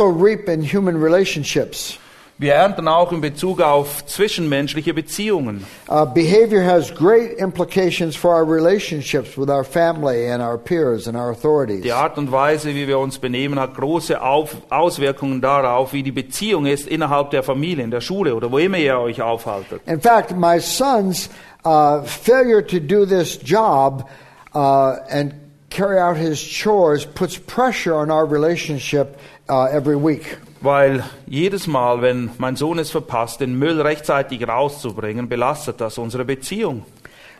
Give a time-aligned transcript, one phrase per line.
[0.00, 1.98] Also reap in human relationships.
[2.38, 5.66] Wir ernten auch in Bezug auf zwischenmenschliche Beziehungen.
[5.90, 11.18] Uh, behavior has great implications for our relationships with our family and our peers and
[11.18, 11.82] our authorities.
[11.82, 16.12] Die Art und Weise, wie wir uns benehmen, hat große auf Auswirkungen darauf, wie die
[16.12, 19.82] Beziehung ist innerhalb der Familie, in der Schule oder wo immer ihr euch aufhaltet.
[19.86, 21.28] In fact, my son's
[21.66, 24.08] uh, failure to do this job
[24.54, 25.34] uh, and
[25.68, 29.18] carry out his chores puts pressure on our relationship
[29.50, 30.38] uh, every week.
[30.62, 36.24] Weil jedes Mal, wenn mein Sohn es verpasst, den Müll rechtzeitig rauszubringen, belastet das unsere
[36.24, 36.84] Beziehung.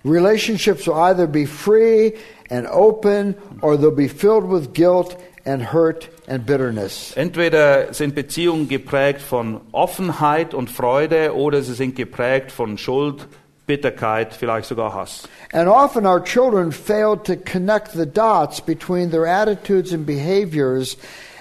[0.05, 2.15] Relationships will either be free
[2.49, 7.13] and open or they'll be filled with guilt and hurt and bitterness.
[7.17, 13.27] Entweder sind Beziehungen geprägt von Offenheit und Freude oder sie sind geprägt von Schuld,
[13.67, 15.29] Bitterkeit, vielleicht sogar Hass.
[15.53, 20.97] And often our children fail to connect the dots between their attitudes and behaviors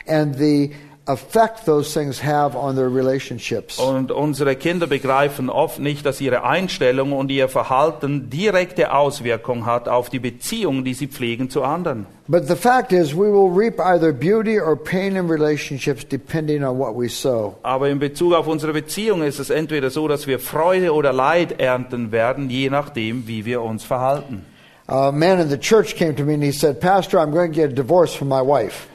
[0.07, 0.71] and the
[1.09, 3.79] effect those things have on their relationships.
[3.79, 9.89] Und unsere Kinder begreifen oft nicht, dass ihre Einstellung und ihr Verhalten direkte Auswirkung hat
[9.89, 12.05] auf die Beziehung, die sie pflegen zu anderen.
[12.27, 16.77] But the fact is, we will reap either beauty or pain in relationships depending on
[16.77, 17.55] what we sow.
[17.63, 21.59] Aber in Bezug auf unsere Beziehung ist es entweder so, dass wir Freude oder Leid
[21.59, 24.45] ernten werden, je nachdem, wie wir uns verhalten.
[24.85, 27.55] A man in the church came to me and he said, Pastor, I'm going to
[27.55, 28.87] get a divorce from my wife.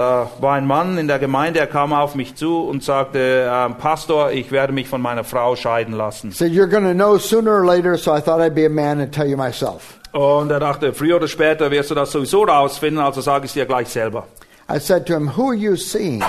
[0.00, 3.74] Da war ein Mann in der Gemeinde, er kam auf mich zu und sagte, ähm,
[3.74, 6.30] Pastor, ich werde mich von meiner Frau scheiden lassen.
[6.30, 8.70] He said, You're going to know sooner or later, so I thought I'd be a
[8.70, 9.98] man and tell you myself.
[10.12, 13.52] Und er dachte, früher oder später wirst du das sowieso rausfinden, also sage ich es
[13.52, 14.26] dir gleich selber.
[14.74, 16.24] I said to him, Who are you seeing?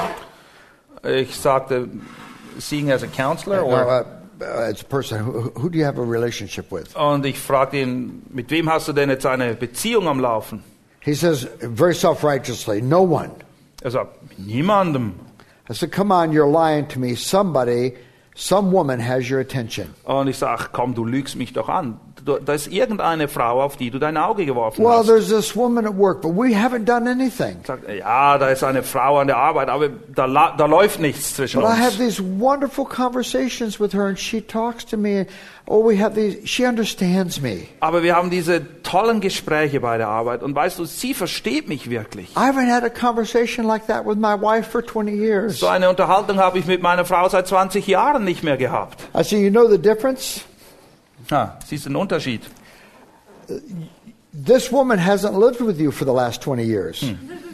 [1.05, 1.87] Ich sagte,
[2.59, 3.61] seeing as a counselor?
[3.61, 3.87] No, Or?
[3.87, 6.93] uh, uh, as a person, who, who do you have a relationship with?
[6.97, 10.61] Und ich fragte ihn, mit wem hast du denn jetzt eine Beziehung am Laufen?
[10.99, 13.31] He says, very self righteously, No one.
[13.81, 15.13] Er sagt, mit niemandem.
[15.69, 17.15] I said, Come on, you're lying to me.
[17.15, 17.93] Somebody,
[18.35, 19.93] some woman has your attention.
[20.03, 21.99] Und ich sage, komm, du lügst mich doch an.
[22.23, 25.07] Da ist irgendeine Frau, auf die du dein Auge geworfen Well, hast.
[25.07, 27.57] there's this woman at work, but we haven't done anything.
[27.65, 31.61] Sagt, ja, da ist eine Frau an der Arbeit, aber da, da läuft nichts zwischen
[31.61, 32.17] But I have uns.
[32.17, 35.25] these wonderful conversations with her, and she talks to me.
[35.67, 36.45] Oh, we have these.
[36.47, 37.67] She understands me.
[37.79, 41.89] Aber wir haben diese tollen Gespräche bei der Arbeit und weißt du, sie versteht mich
[41.89, 42.31] wirklich.
[42.35, 45.59] I haven't had a conversation like that with my wife for 20 years.
[45.59, 48.99] So eine Unterhaltung habe ich mit meiner Frau seit 20 Jahren nicht mehr gehabt.
[49.15, 50.41] I said, You know the difference?
[51.31, 52.41] Ja, siehst du den Unterschied?
[54.33, 57.03] This woman hasn't lived with you for the last 20 years.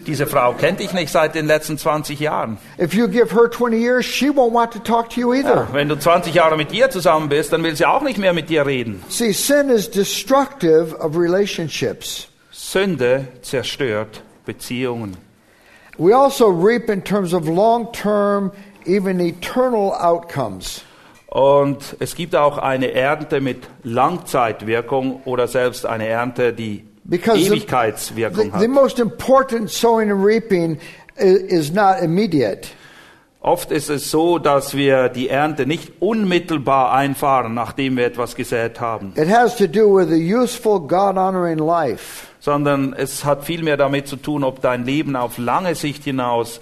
[0.05, 2.57] Diese Frau kennt dich nicht seit den letzten 20 Jahren.
[2.79, 5.67] If you give her 20 years, she won't want to talk to you either.
[5.73, 8.49] Wenn du 20 Jahre mit ihr zusammen bist, dann will sie auch nicht mehr mit
[8.49, 9.03] dir reden.
[9.09, 12.27] See, sin is destructive of relationships.
[12.51, 15.17] Sünde zerstört Beziehungen.
[15.97, 18.51] We also reap in terms of long term,
[18.85, 20.83] even eternal outcomes.
[21.27, 27.47] Und es gibt auch eine Ernte mit Langzeitwirkung oder selbst eine Ernte, die Because the,
[27.47, 28.61] Ewigkeitswirkung the, hat.
[28.61, 30.77] the most important sowing and reaping
[31.17, 32.67] is not immediate.
[33.41, 38.81] Oft ist es so, dass wir die Ernte nicht unmittelbar einfahren, nachdem wir etwas gesät
[38.81, 42.27] haben, It has to do with a useful, God honoring life.
[42.39, 46.59] sondern es hat viel mehr damit zu tun, ob dein Leben auf lange Sicht hinaus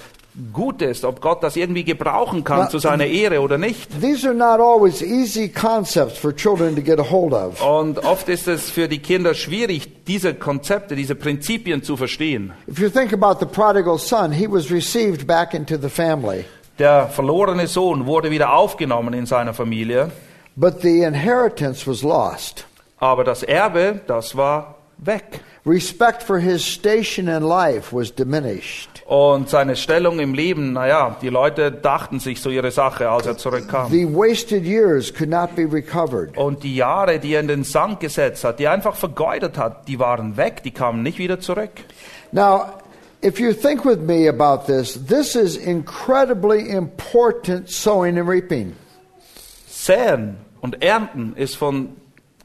[0.52, 4.02] gut ist, ob Gott das irgendwie gebrauchen kann Na- zu seiner Ehre oder nicht.
[4.02, 7.62] These are not always easy concepts for children to get a hold of.
[7.66, 12.52] Und oft ist es für die Kinder schwierig, diese Konzepte, diese Prinzipien zu verstehen.
[12.68, 16.46] If you think about the prodigal son, he was received back into the family,
[16.80, 20.12] Der verlorene Sohn wurde wieder aufgenommen in seiner Familie,
[20.58, 22.66] but the inheritance was lost.
[22.98, 25.40] aber das Erbe, das war weg.
[25.66, 28.94] Respect for his station in life was diminished.
[29.06, 33.38] Und seine Stellung im Leben, naja, die Leute dachten sich so ihre Sache, als er
[33.38, 33.92] zurückkam.
[33.92, 36.36] The wasted years could not be recovered.
[36.36, 39.88] Und die Jahre, die er in den Sand gesetzt hat, die er einfach vergeudet hat,
[39.88, 41.69] die waren weg, die kamen nicht wieder zurück.
[42.31, 42.66] Now,
[43.24, 48.75] if you think with me about this, this is incredibly important sowing and reaping.
[49.68, 51.90] Säen und Ernten ist von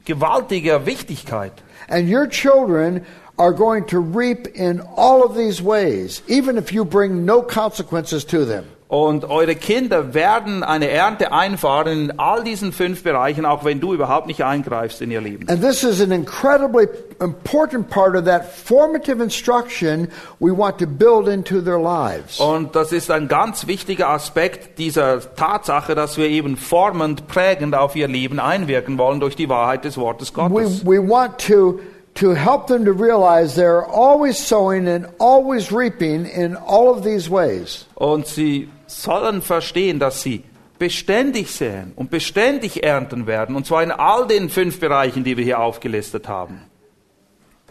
[0.05, 1.53] gewaltiger Wichtigkeit.
[1.89, 3.03] And your children
[3.41, 8.23] are going to reap in all of these ways, even if you bring no consequences
[8.25, 8.65] to them.
[8.87, 13.93] Und eure Kinder werden eine Ernte einfahren in all diesen fünf Bereichen, auch wenn du
[13.93, 15.47] überhaupt nicht eingreifst in ihr Leben.
[15.47, 16.87] And this is an incredibly
[17.21, 20.09] important part of that formative instruction
[20.39, 22.37] we want to build into their lives.
[22.41, 27.95] Und das ist ein ganz wichtiger Aspekt dieser Tatsache, dass wir eben formend, prägend auf
[27.95, 30.85] ihr Leben einwirken wollen durch die Wahrheit des Wortes We, Gottes.
[30.85, 31.79] we want to,
[32.21, 37.29] to help them to realize they're always sowing and always reaping in all of these
[37.29, 37.87] ways.
[37.95, 40.43] Und sie sollen verstehen, dass sie
[40.77, 45.43] beständig säen und beständig ernten werden, und zwar in all den fünf Bereichen, die wir
[45.43, 46.61] hier aufgelistet haben.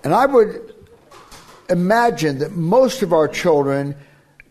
[0.02, 0.75] And I would
[1.69, 3.94] imagine that most of our children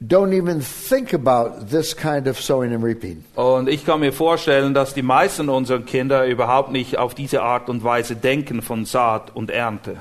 [0.02, 3.24] don't even think about this kind of sowing and reaping.
[3.36, 7.70] Und ich kann mir vorstellen, dass die meisten unserer Kinder überhaupt nicht auf diese Art
[7.70, 9.98] und Weise denken von Saat und Ernte.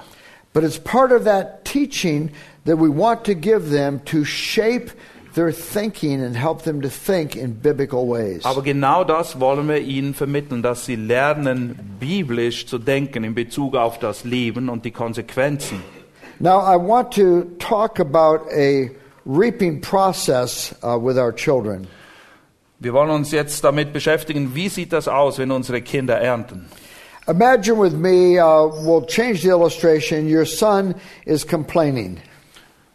[0.52, 2.30] But it's part of that teaching
[2.64, 4.92] that we want to give them to shape
[5.34, 8.44] their thinking and help them to think in biblical ways.
[8.44, 13.76] Aber genau das wollen wir ihnen vermitteln, dass sie lernen, biblisch zu denken in Bezug
[13.76, 15.82] auf das Leben und die Konsequenzen.
[16.40, 18.90] Now, I want to talk about a
[19.28, 21.86] reaping process uh, with our children.
[22.80, 26.68] Wir wollen uns jetzt damit beschäftigen, wie sieht das aus, wenn unsere Kinder ernten.
[27.28, 30.26] Imagine with me, uh, we'll change the illustration.
[30.26, 30.94] Your son
[31.26, 32.20] is complaining.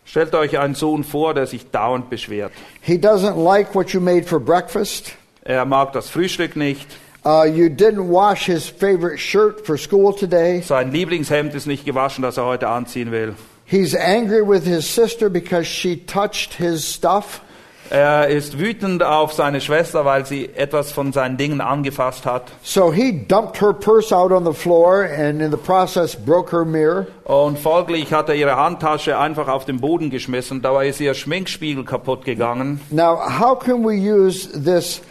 [0.05, 2.51] Stellt euch einen Sohn vor, der sich dauernd beschwert.
[2.81, 5.13] He doesn't like what you made for breakfast.
[5.43, 6.87] Er mag das Frühstück nicht,
[7.25, 10.61] Uh, you didn't wash his favorite shirt for school today.
[10.61, 13.33] sein Lieblingshemd ist nicht gewaschen, das er heute anziehen will.
[13.73, 17.41] He's angry with his sister because she touched his stuff.
[17.89, 22.51] Er ist wütend auf seine Schwester, weil sie etwas von seinen Dingen angefasst hat.
[22.61, 26.65] So he dumped her purse out on the floor and in the process broke her
[26.65, 27.07] mirror.
[27.23, 30.61] Und folglich hat er ihre Handtasche einfach auf den Boden geschmissen.
[30.61, 32.79] Dabei ist ihr Schminkspiegel kaputt gegangen.
[32.91, 35.01] Now, how can we use this,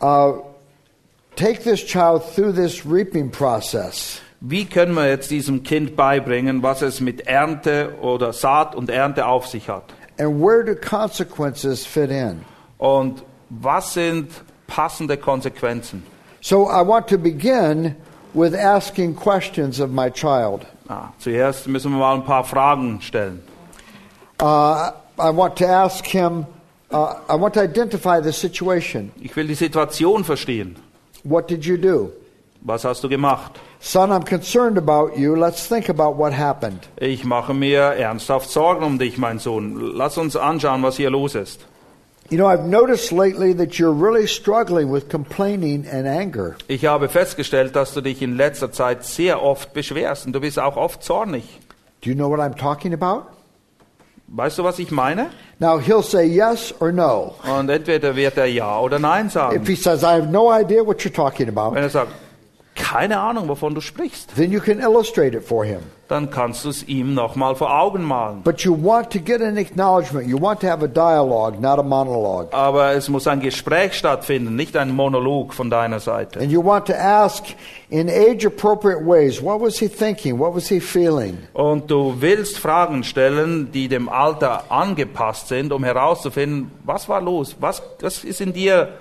[0.00, 0.34] uh,
[1.34, 4.20] take this child through this reaping process?
[4.44, 9.26] Wie können wir jetzt diesem Kind beibringen, was es mit Ernte oder Saat und Ernte
[9.26, 9.84] auf sich hat?
[10.18, 12.40] And where do consequences fit in?
[12.78, 14.32] Und was sind
[14.66, 16.02] passende Konsequenzen?
[16.40, 17.94] So I want to begin
[18.34, 20.66] with asking questions of my child.
[20.88, 23.44] Ah, zuerst müssen wir mal ein paar Fragen stellen.
[24.40, 24.90] Uh,
[25.20, 26.46] I want to ask him,
[26.90, 29.12] uh, I want to identify the situation.
[29.20, 30.74] Ich will die Situation verstehen.
[31.22, 32.10] What did you do?
[32.64, 33.52] Was hast du gemacht?
[33.80, 35.34] Son, I'm concerned about you.
[35.34, 36.88] Let's think about what happened.
[36.96, 39.76] Ich mache mir ernsthaft Sorgen um dich, mein Sohn.
[39.96, 41.60] Lass uns anschauen, was hier los ist.
[42.30, 46.54] You know, I've noticed lately that you're really struggling with complaining and anger.
[46.68, 50.58] Ich habe festgestellt, dass du dich in letzter Zeit sehr oft beschwerst und du bist
[50.58, 51.42] auch oft zornig.
[52.02, 53.24] Do you know what I'm talking about?
[54.28, 55.30] Weißt du, was ich meine?
[55.58, 57.34] Now, he'll say yes or no.
[57.44, 59.66] Und entweder wird er Ja oder Nein If sagen.
[59.66, 62.12] he says, I have no idea what you're talking Wenn about, er sagt,
[62.74, 65.80] keine Ahnung, wovon du sprichst, then you can illustrate it for him.
[66.12, 68.42] dann kannst du es ihm nochmal vor Augen malen.
[68.42, 70.28] But you want to get an acknowledgement.
[70.28, 72.52] You want to have a dialogue, not a monologue.
[72.52, 76.38] Aber es muss ein Gespräch stattfinden, nicht ein Monolog von deiner Seite.
[76.38, 77.44] And you want to ask
[77.88, 80.38] in age appropriate ways what was he thinking?
[80.38, 81.38] What was he feeling?
[81.54, 87.56] Und du willst Fragen stellen, die dem Alter angepasst sind, um herauszufinden, was war los?
[87.58, 88.92] Was, was ist in dir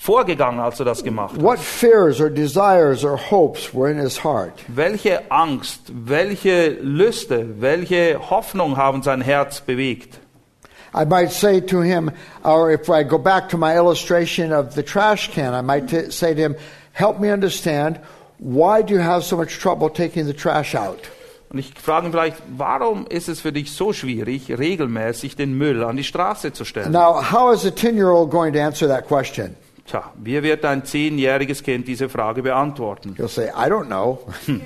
[0.00, 1.42] vorgegangen, als du das gemacht hast?
[1.42, 4.52] What fears or desires or hopes were in his heart?
[4.68, 10.18] Welche Angst, welche Lüste, welche Hoffnung haben sein Herz bewegt?
[10.92, 12.10] I might say to him,
[12.42, 16.34] or if I go back to my illustration of the trash can, I might say
[16.34, 16.56] to him,
[16.92, 18.00] Help me understand,
[18.38, 21.08] why do you have so much trouble taking the trash out?
[21.50, 25.84] Und ich frage ihn vielleicht, warum ist es für dich so schwierig, regelmäßig den Müll
[25.84, 26.90] an die Straße zu stellen?
[26.90, 29.56] Now, how is a 10 year old going to answer that question?
[29.90, 33.16] Tja, wie wird ein zehnjähriges Kind diese Frage beantworten?
[33.18, 34.20] He'll say, I don't know.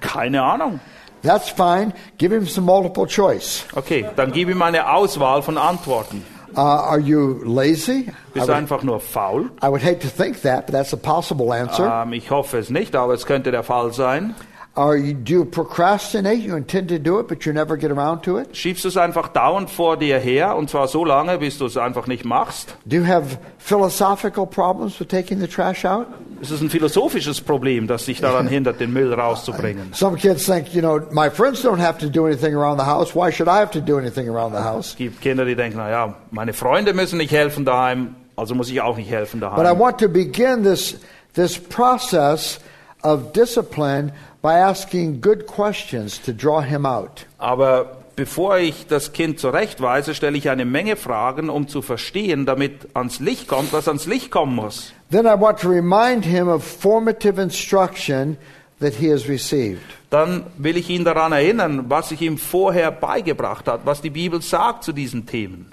[0.00, 0.80] Keine Ahnung.
[1.22, 1.92] That's fine.
[2.16, 3.64] Give him some multiple choice.
[3.76, 6.24] Okay, dann gib ihm eine Auswahl von Antworten.
[6.56, 8.10] Uh, are you lazy?
[8.34, 9.50] Bist du einfach nur faul?
[9.62, 12.02] I would hate to think that, but that's a possible answer.
[12.02, 14.34] Ähm, ich hoffe es nicht, aber es könnte der Fall sein.
[14.78, 16.38] Or you, do you procrastinate?
[16.38, 18.54] You intend to do it, but you never get around to it?
[18.54, 21.76] Schiebst du es einfach dauernd vor dir her und zwar so lange, bis du es
[21.76, 22.76] einfach nicht machst?
[22.84, 26.06] Do you have philosophical problems with taking the trash out?
[26.40, 29.92] Es ist ein philosophisches Problem, das dich daran hindert, den Müll rauszubringen.
[29.94, 33.16] Some kids think, you know, my friends don't have to do anything around the house.
[33.16, 34.90] Why should I have to do anything around the house?
[34.90, 38.70] Es gibt Kinder, die denken, na ja, meine Freunde müssen nicht helfen daheim, also muss
[38.70, 39.80] ich auch nicht helfen But I daheim.
[39.80, 40.98] want to begin this,
[41.34, 42.60] this process
[43.02, 44.12] of discipline
[44.42, 47.26] by asking good questions to draw him out.
[47.38, 52.88] Aber bevor ich das Kind zurechtweise, stelle ich eine Menge Fragen, um zu verstehen, damit
[52.94, 54.92] ans Licht kommt, was ans Licht kommen muss.
[55.10, 58.36] Then I want to remind him of formative instruction
[58.80, 59.82] that he has received.
[60.10, 64.40] Dann will ich ihn daran erinnern, was ich ihm vorher beigebracht hat, was die Bibel
[64.42, 65.72] sagt zu diesen Themen.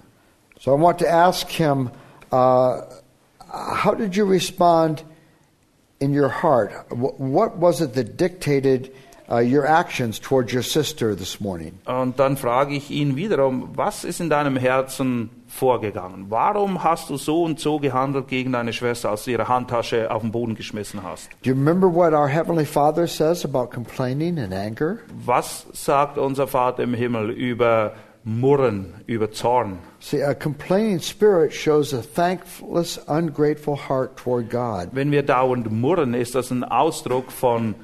[0.59, 1.89] So I want to ask him,
[2.31, 2.81] uh,
[3.83, 5.03] how did you respond
[6.05, 6.71] in your heart?
[6.89, 8.91] Wh- What was it that dictated
[9.29, 11.79] uh, your actions towards your sister this morning?
[11.85, 16.25] Und dann frage ich ihn wiederum, was ist in deinem Herzen vorgegangen?
[16.29, 20.21] Warum hast du so und so gehandelt gegen deine Schwester, als du ihre Handtasche auf
[20.21, 21.29] den Boden geschmissen hast?
[21.43, 24.99] Do you remember what our Heavenly Father says about complaining and anger?
[25.25, 27.93] Was sagt unser Vater im Himmel über
[28.27, 29.77] Murren, über Zorn?
[29.99, 34.89] See, a complaining spirit shows a thankless, ungrateful heart toward God.
[34.93, 37.75] Wenn wir dauernd murren, ist das ein Ausdruck von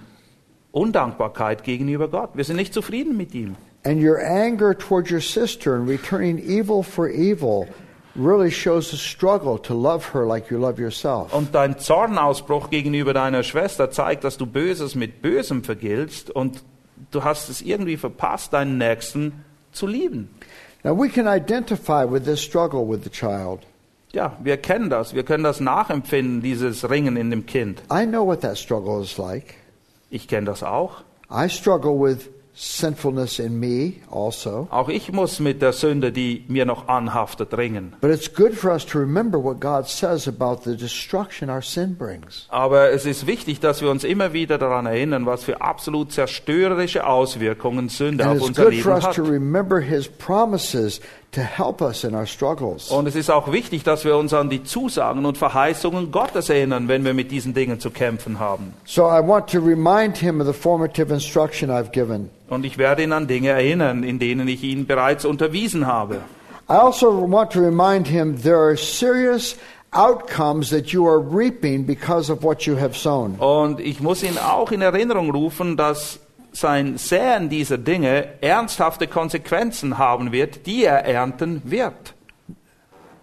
[0.72, 2.32] Undankbarkeit gegenüber Gott.
[2.34, 3.56] Wir sind nicht zufrieden mit ihm.
[3.84, 7.68] And your anger toward your sister and returning evil for evil
[8.16, 11.32] really shows a struggle to love her like you love yourself.
[11.34, 16.64] Und dein Zornausbruch gegenüber deiner Schwester zeigt, dass du Böses mit Bösem vergiltst und
[17.12, 20.30] du hast es irgendwie verpasst, deinen Nächsten zu lieben.
[20.84, 23.62] Now we can identify with this struggle with the child.
[24.14, 25.14] Ja, wir kennen das.
[25.14, 27.82] Wir können das nachempfinden, dieses Ringen in dem Kind.
[27.92, 29.56] I know what that struggle is like.
[30.10, 31.04] Ich kenne das auch.
[31.30, 34.68] I struggle with sinfulness in me also.
[34.72, 37.94] Auch ich muss mit der Sünde, die mir noch anhaftet, ringen.
[38.02, 41.96] But it's good for us to remember what God says about the destruction our sin
[41.96, 42.48] brings.
[42.50, 47.08] Aber es ist wichtig, dass wir uns immer wieder daran erinnern, was für absolut zerstörerische
[47.08, 49.32] Auswirkungen Sünde And auf it's unser good for Leben us to hat.
[49.32, 51.00] remember His promises
[51.32, 52.92] to help us in our struggles.
[52.92, 56.88] Und es ist auch wichtig, dass wir uns an die Zusagen und Verheißungen Gottes erinnern,
[56.88, 58.74] wenn wir mit diesen Dingen zu kämpfen haben.
[58.86, 62.30] So I want to remind him of the formative instruction I've given.
[62.50, 66.22] Und ich werde ihn an Dinge erinnern, in denen ich ihn bereits unterwiesen habe.
[66.70, 69.58] I also want to remind him there are serious
[69.92, 73.36] outcomes that you are reaping because of what you have sown.
[73.40, 76.20] Und ich muss ihn auch in Erinnerung rufen, dass
[76.52, 82.14] sein Säen dieser Dinge ernsthafte Konsequenzen haben wird, die er ernten wird.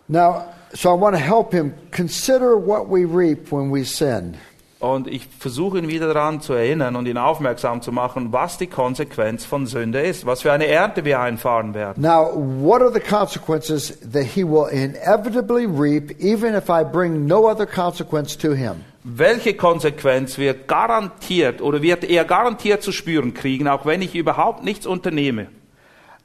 [0.09, 4.37] Now, so I want to help him consider what we reap when we sin.
[4.81, 8.69] Und ich versuche ihn wieder daran zu erinnern und ihn aufmerksam zu machen, was die
[8.69, 12.01] Konsequenz von Sünde ist, was für eine Ernte wir einfahren werden.
[12.01, 17.51] Now, what are the consequences that he will inevitably reap even if I bring no
[17.51, 18.85] other consequence to him?
[19.11, 24.65] Welche Konsequenz wird garantiert oder wird er garantiert zu spüren kriegen, auch wenn ich überhaupt
[24.65, 25.47] nichts unternehme?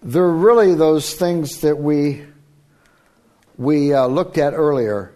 [0.06, 2.26] They're really those things that we
[3.58, 5.12] we uh, looked at earlier.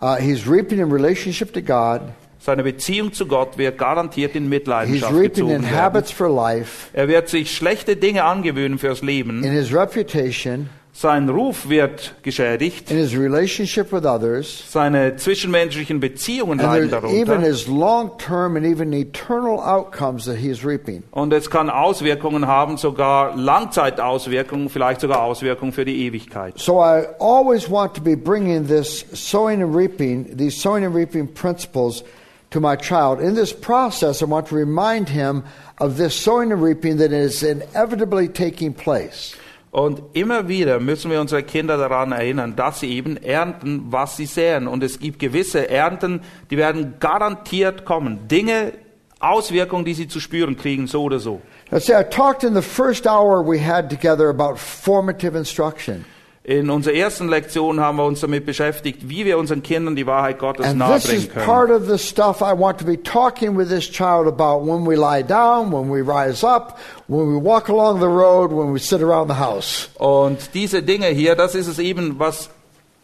[0.00, 2.00] Uh, he's reaping in relationship to God.
[2.38, 7.08] Seine Beziehung zu Gott wird garantiert in He's Mitleidenschaft reaping in habits for life, Er
[7.08, 9.44] wird sich schlechte Dinge angewöhnen fürs Leben.
[9.44, 12.90] in his reputation, Sein Ruf wird geschädigt.
[12.90, 17.40] in his relationship with others, Seine zwischenmenschlichen Beziehungen and leiden even darunter.
[17.40, 21.04] his long-term and even eternal outcomes that he is reaping.
[21.12, 26.58] Und es kann Auswirkungen haben, sogar Langzeitauswirkungen, vielleicht sogar Auswirkungen für die Ewigkeit.
[26.58, 31.32] So I always want to be bringing this sowing and reaping, these sowing and reaping
[31.32, 32.02] principles
[32.50, 33.20] to my child.
[33.20, 35.44] In this process, I want to remind him
[35.78, 39.36] of this sowing and reaping that is inevitably taking place.
[39.70, 44.26] Und immer wieder müssen wir unsere Kinder daran erinnern, dass sie eben ernten, was sie
[44.26, 44.66] säen.
[44.66, 48.28] Und es gibt gewisse Ernten, die werden garantiert kommen.
[48.28, 48.72] Dinge,
[49.20, 51.42] Auswirkungen, die sie zu spüren kriegen, so oder so.
[51.70, 56.04] Now, see, I talked in the first hour we had together about formative instruction.
[56.48, 60.38] In unserer ersten Lektion haben wir uns damit beschäftigt, wie wir unseren Kindern die Wahrheit
[60.38, 61.82] Gottes And this is nahebringen part können.
[61.82, 65.22] of the stuff I want to be talking with this child about when we lie
[65.22, 69.28] down, when we rise up, when we walk along the road, when we sit around
[69.28, 69.90] the house.
[69.98, 72.48] Und diese Dinge hier, das ist es eben, was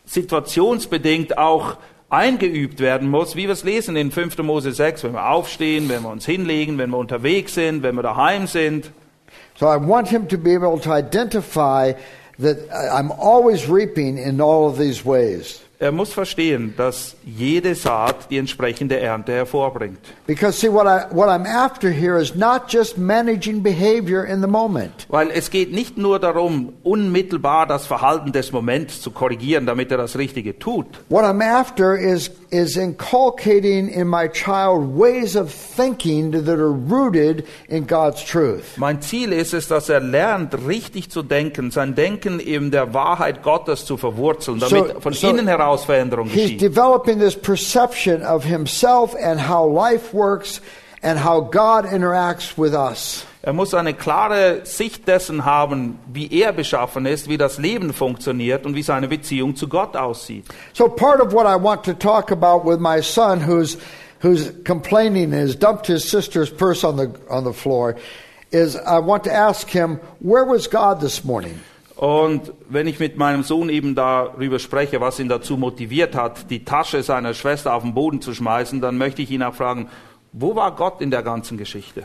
[0.06, 1.76] situationsbedingt auch
[2.08, 4.38] eingeübt werden muss, wie wir es lesen in 5.
[4.38, 8.02] Mose 6, wenn wir aufstehen, wenn wir uns hinlegen, wenn wir unterwegs sind, wenn wir
[8.02, 8.90] daheim sind.
[9.60, 11.92] So I want him to be able to identify
[12.38, 15.62] that I'm always reaping in all of these ways.
[15.80, 19.98] Er muss verstehen, dass jede Saat die entsprechende Ernte hervorbringt.
[20.26, 24.46] Because see what I what I'm after here is not just managing behavior in the
[24.46, 25.06] moment.
[25.08, 29.98] Weil es geht nicht nur darum, unmittelbar das Verhalten des Moments zu korrigieren, damit er
[29.98, 30.86] das Richtige tut.
[31.08, 37.44] What I'm after is is inculcating in my child ways of thinking that are rooted
[37.68, 38.76] in God's truth.
[38.76, 43.42] Mein Ziel ist es, dass er lernt, richtig zu denken, sein Denken in der Wahrheit
[43.42, 46.60] Gottes zu verwurzeln, damit So- von so innen heraus He's geschieht.
[46.60, 50.60] developing this perception of himself and how life works
[51.02, 53.26] and how God interacts with us.
[53.42, 58.64] Er muss eine klare Sicht dessen haben, wie er beschaffen ist, wie das Leben funktioniert
[58.64, 60.46] und wie seine Beziehung zu Gott aussieht.
[60.72, 63.76] So part of what I want to talk about with my son who's
[64.22, 67.96] who's complaining and has dumped his sister's purse on the on the floor
[68.50, 71.60] is I want to ask him where was God this morning?
[71.96, 76.64] Und wenn ich mit meinem Sohn eben darüber spreche, was ihn dazu motiviert hat, die
[76.64, 79.88] Tasche seiner Schwester auf den Boden zu schmeißen, dann möchte ich ihn auch fragen,
[80.32, 82.04] wo war Gott in der ganzen Geschichte?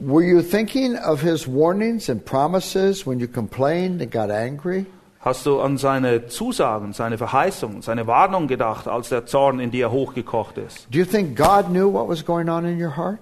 [0.00, 4.86] Were you thinking of his warnings and promises when you complained and got angry?
[5.20, 9.90] Hast du an seine Zusagen, seine Verheißung, seine Warnung gedacht, als der Zorn in dir
[9.90, 10.86] hochgekocht ist?
[10.92, 13.18] Do you think God knew what was going on in your heart?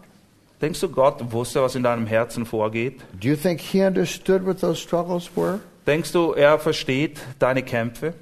[0.60, 3.02] Denkst du, Gott wusste, was in deinem Herzen vorgeht?
[3.20, 5.60] Do you think he understood what those struggles were?
[5.86, 8.14] Denkst du, er versteht deine Kämpfe?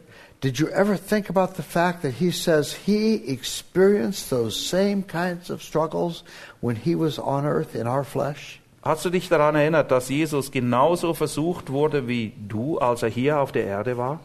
[0.42, 5.48] Did you ever think about the fact that he says he experienced those same kinds
[5.48, 6.22] of struggles
[6.60, 8.60] when he was on earth in our flesh?
[8.82, 13.38] Hast du dich daran erinnert, dass Jesus genauso versucht wurde wie du, als er hier
[13.38, 14.20] auf der Erde war?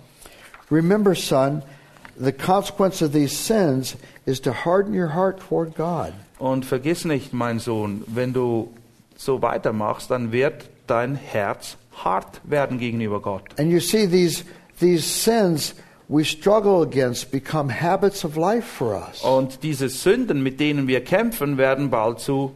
[0.69, 1.63] Remember, son,
[2.19, 3.95] the consequence of these sins
[4.25, 6.13] is to harden your heart toward God.
[6.37, 8.69] Und vergiss nicht, mein Sohn, wenn du
[9.17, 13.43] so weitermachst, dann wird dein Herz hart werden gegenüber Gott.
[13.57, 14.43] And you see, these,
[14.79, 15.75] these sins
[16.09, 19.21] we struggle against become habits of life for us.
[19.21, 22.55] Und diese Sünden, mit denen wir kämpfen, werden bald zu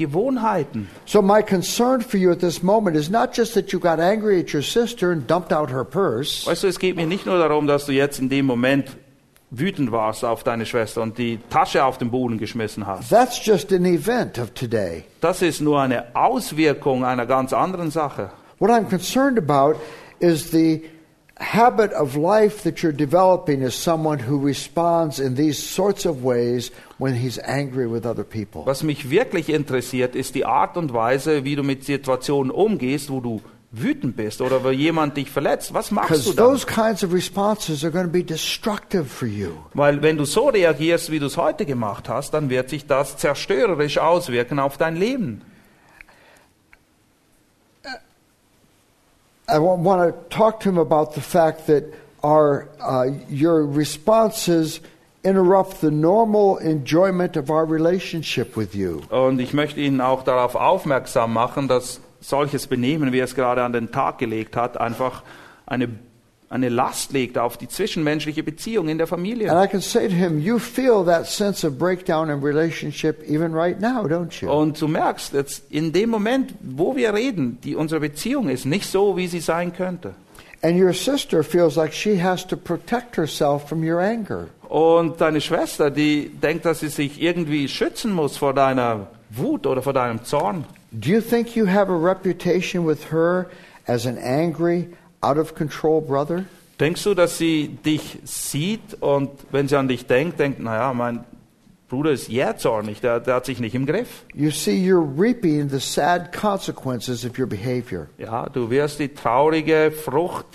[0.00, 0.88] Gewohnheiten.
[1.04, 4.40] So, my concern for you at this moment is not just that you got angry
[4.40, 6.46] at your sister and dumped out her purse.
[6.46, 8.96] Weißt du, es geht mir nicht nur darum, dass du jetzt in dem Moment
[9.50, 13.10] wütend warst auf deine Schwester und die Tasche auf den Boden geschmissen hast.
[13.10, 15.04] That's just an event of today.
[15.20, 18.30] Das ist nur eine Auswirkung einer ganz anderen Sache.
[18.58, 19.78] What I'm concerned about
[20.20, 20.82] is the
[21.40, 26.70] habit of life that you're developing as someone who responds in these sorts of ways
[26.98, 28.64] when he's angry with other people.
[28.66, 33.20] Was mich wirklich interessiert, ist die Art und Weise, wie du mit Situationen umgehst, wo
[33.20, 33.40] du
[33.72, 35.72] wütend bist oder wo jemand dich verletzt.
[35.72, 36.46] Was machst du dann?
[36.46, 39.52] those kinds of responses are going to be destructive for you.
[39.74, 43.16] Weil wenn du so reagierst, wie du es heute gemacht hast, dann wird sich das
[43.16, 45.42] zerstörerisch auswirken auf dein Leben.
[49.52, 51.84] I want to talk to him about the fact that
[52.22, 54.80] our uh, your responses
[55.22, 59.02] interrupt the normal enjoyment of our relationship with you.
[59.10, 63.62] Und ich möchte Ihnen auch darauf aufmerksam machen, dass solches Benehmen, wie er es gerade
[63.62, 65.22] an den Tag gelegt hat, einfach
[65.66, 65.88] eine,
[66.50, 69.46] eine Last legt auf die zwischenmenschliche Beziehung in der And Familie.
[69.46, 73.80] I can say to him, you feel that sense of breakdown in relationship even right
[73.80, 74.50] now, don't you?
[74.50, 78.90] Und du merkst jetzt in dem Moment, wo wir reden, die, unsere Beziehung ist nicht
[78.90, 80.14] so, wie sie sein könnte.
[80.62, 84.48] And your sister feels like she has to protect herself from your anger.
[84.68, 89.82] Und deine Schwester, die denkt, dass sie sich irgendwie schützen muss vor deiner Wut oder
[89.82, 90.64] vor deinem Zorn.
[90.90, 93.46] Do you think you have a reputation with her
[93.86, 94.88] as an angry,
[95.20, 96.44] out of control brother?
[96.78, 101.24] Denkst du, dass sie dich sieht und wenn sie an dich denkt, denkt, naja, mein
[101.90, 104.24] Bruder ist jähzornig, der, der hat sich nicht im Griff.
[104.32, 108.06] You see, you're reaping the sad consequences of your behavior.
[108.16, 110.46] Ja, du wirst die traurige Frucht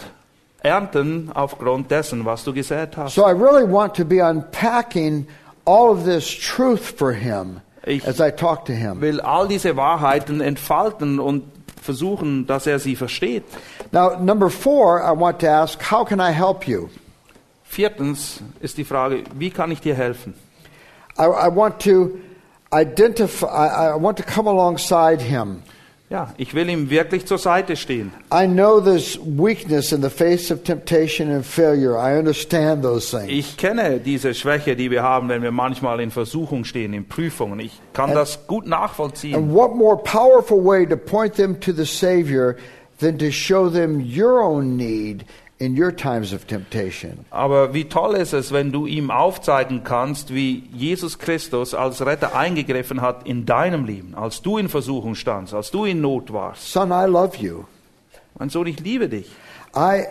[0.63, 3.13] ernten aufgrund dessen, was du gesät hast.
[3.15, 5.27] So I really want to be unpacking
[5.65, 8.99] all of this truth for him Ich- as I talk to him.
[9.01, 11.43] will all diese Wahrheiten entfalten und
[11.81, 13.43] versuchen, dass er sie versteht.
[13.91, 16.89] Now, number four, I want to ask, how can I help you?
[17.63, 20.33] Viertens ist die Frage, wie kann ich dir helfen?
[21.17, 22.19] I, I want to
[22.73, 25.63] identify, I, I want to come alongside him.
[26.07, 28.11] Ja, ich will ihm wirklich zur Seite stehen.
[28.31, 31.97] I know there's weakness in the face of temptation and failure.
[31.97, 33.31] I understand those things.
[33.31, 37.59] Ich kenne diese Schwäche, die wir haben, wenn wir manchmal in Versuchung stehen, in Prüfungen.
[37.59, 39.35] Ich kann das gut nachvollziehen.
[39.35, 42.55] And what more powerful way to point them to the Savior
[42.99, 45.25] than to show them your own need
[45.59, 47.25] in your times of temptation?
[47.31, 52.35] Aber wie toll ist es, wenn du ihm aufzeigen kannst, wie Jesus Christus als Retter
[52.35, 56.71] eingegriffen hat in deinem Leben, als du in Versuchung standst, als du in Not warst.
[56.71, 57.65] Son, I love you.
[58.37, 59.27] Mein Sohn, ich liebe dich.
[59.75, 60.05] I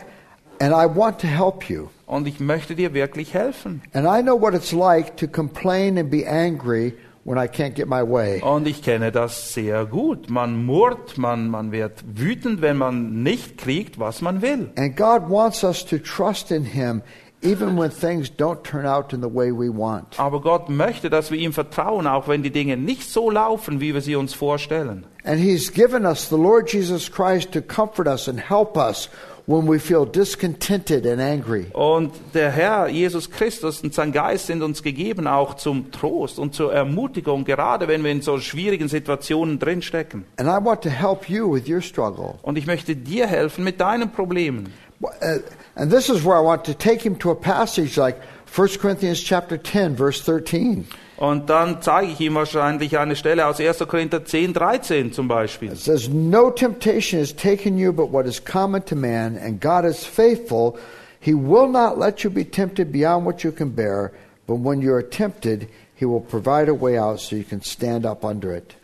[0.60, 1.88] and I want to help you.
[2.06, 3.82] Und ich möchte dir wirklich helfen.
[3.92, 6.94] And I know what it's like to complain and be angry
[7.24, 8.40] when I can't get my way.
[8.42, 10.30] Und ich kenne das sehr gut.
[10.30, 14.70] Man murrt, man, man wird wütend, wenn man nicht kriegt, was man will.
[14.76, 17.02] And God wants us to trust in Him
[17.44, 20.18] even when things don't turn out in the way we want.
[20.18, 23.92] Aber Gott möchte, dass wir ihm vertrauen, auch wenn die Dinge nicht so laufen, wie
[23.94, 25.06] wir sie uns vorstellen.
[25.24, 29.08] And He's given us the Lord Jesus Christ to comfort us and help us
[29.46, 31.66] when we feel discontented and angry.
[31.72, 36.54] Und der Herr Jesus Christus und sein Geist sind uns gegeben auch zum Trost und
[36.54, 40.24] zur Ermutigung, gerade wenn wir in so schwierigen Situationen drinstecken.
[40.38, 42.38] And I want to help you with your struggle.
[42.42, 44.72] Und ich möchte dir helfen mit deinen Problemen.
[45.00, 45.40] Uh,
[45.74, 48.16] and this is where I want to take him to a passage like
[48.56, 50.86] 1 Corinthians chapter 10 verse 13.
[51.16, 53.78] Und dann zeige ich ihm wahrscheinlich eine Stelle aus 1.
[53.88, 55.72] Korinther 10, 13 zum Beispiel.
[55.72, 59.84] It says, No temptation has taken you but what is common to man, and God
[59.84, 60.78] is faithful.
[61.18, 64.12] He will not let you be tempted beyond what you can bear,
[64.46, 68.06] but when you are tempted, He will provide a way out so you can stand
[68.06, 68.76] up under it.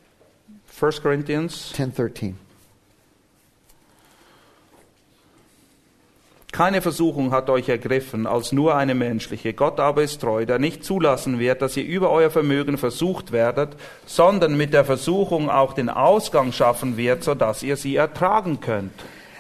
[0.81, 2.35] 1 Corinthians 10:13.
[6.53, 9.53] Keine Versuchung hat euch ergriffen als nur eine menschliche.
[9.53, 13.71] Gott aber ist treu, der nicht zulassen wird, dass ihr über euer Vermögen versucht werdet,
[14.05, 18.93] sondern mit der Versuchung auch den Ausgang schaffen wird, sodass ihr sie ertragen könnt.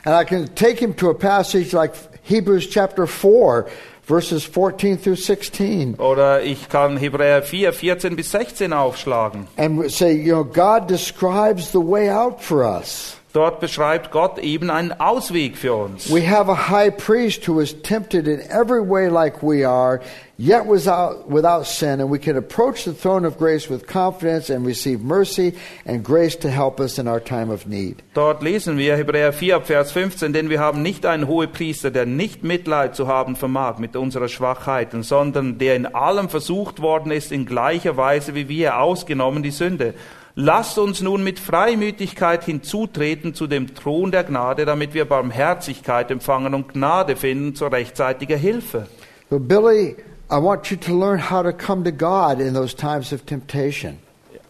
[0.04, 1.92] And I can take him to a passage like
[2.22, 3.66] Hebrews chapter 4
[4.02, 9.46] verses 14 through 16 Oder ich kann Hebräer 4, 14 bis 16 aufschlagen.
[9.56, 13.19] and say, you know, God describes the way out for us.
[13.32, 16.12] Dort beschreibt Gott eben einen Ausweg für uns.
[16.12, 20.00] We have a high priest who is tempted in every way like we are,
[20.36, 24.66] yet without, without sin, and we can approach the throne of grace with confidence and
[24.66, 25.54] receive mercy
[25.86, 28.02] and grace to help us in our time of need.
[28.14, 32.06] Dort lesen wir Hebräer 4, ab Vers 15, denn wir haben nicht einen Hohepriester, der
[32.06, 37.30] nicht Mitleid zu haben vermag mit unserer Schwachheiten, sondern der in allem versucht worden ist,
[37.30, 39.94] in gleicher Weise wie wir, ausgenommen die Sünde.
[40.42, 46.54] Lasst uns nun mit Freimütigkeit hinzutreten zu dem Thron der Gnade, damit wir Barmherzigkeit empfangen
[46.54, 48.86] und Gnade finden zur rechtzeitiger Hilfe.
[49.28, 49.96] So, Billy,
[50.32, 53.98] I want you to learn how to come to God in those times of temptation.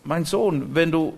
[0.05, 1.14] Mein Sohn, wenn du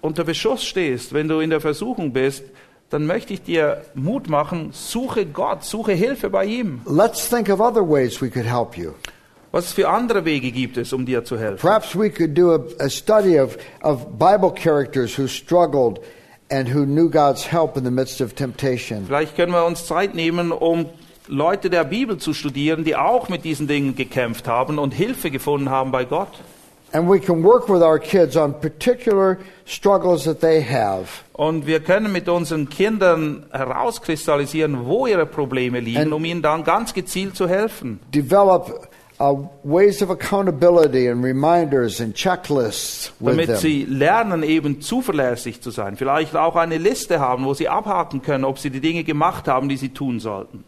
[0.00, 2.42] unter Beschuss stehst, wenn du in der Versuchung bist,
[2.90, 6.80] dann möchte ich dir Mut machen, suche Gott, suche Hilfe bei ihm.
[6.84, 8.94] Let's think of other ways we could help you.
[9.50, 11.58] Was für andere Wege gibt es, um dir zu helfen?
[11.60, 16.00] Perhaps we could do a, a study of, of Bible characters who struggled
[16.50, 19.06] and who knew God's help in the midst of temptation.
[19.06, 20.86] Vielleicht können wir uns Zeit nehmen, um
[21.28, 25.70] Leute der Bibel zu studieren, die auch mit diesen Dingen gekämpft haben und Hilfe gefunden
[25.70, 26.28] haben bei Gott.
[26.92, 31.06] And we can work with our kids on particular struggles that they have.
[31.34, 36.64] Und wir können mit unseren Kindern herauskristallisieren, wo ihre Probleme liegen, And- um ihnen dann
[36.64, 38.00] ganz gezielt zu helfen.
[38.14, 38.88] Develop
[39.20, 45.96] uh, ways of accountability and reminders and checklists Damit sie lernen, eben zuverlässig zu sein.
[45.96, 49.68] Vielleicht auch eine Liste haben, wo sie abhaken können, ob sie die Dinge gemacht haben,
[49.68, 50.64] die sie tun sollten.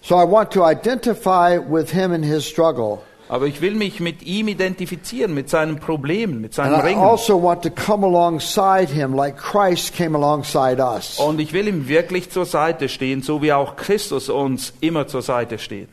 [0.00, 3.00] So I want to identify with him in his struggle.
[3.30, 7.02] Aber ich will mich mit ihm identifizieren, mit seinen Problemen, mit And seinen I Ringen.
[7.02, 11.18] also want to come alongside him like Christ came alongside us.
[11.18, 15.20] Und ich will ihm wirklich zur Seite stehen, so wie auch Christus uns immer zur
[15.20, 15.90] Seite steht.